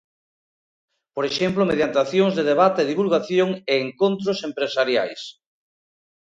Por 1.15 1.23
exemplo 1.31 1.67
mediante 1.69 1.97
accións 1.99 2.33
de 2.35 2.47
debate 2.51 2.79
e 2.81 2.89
divulgación 2.91 3.49
e 3.71 3.73
encontros 3.87 4.37
empresariais. 4.49 5.21